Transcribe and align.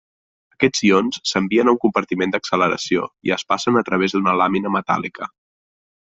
Aquests 0.53 0.79
ions 0.85 1.19
s'envien 1.31 1.69
a 1.71 1.75
un 1.77 1.79
compartiment 1.83 2.33
d'acceleració 2.37 3.05
i 3.29 3.35
es 3.37 3.45
passen 3.53 3.79
a 3.83 3.85
través 3.91 4.17
d'una 4.17 4.35
làmina 4.41 4.75
metàl·lica. 4.79 5.31